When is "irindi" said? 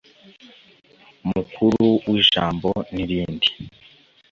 3.03-3.49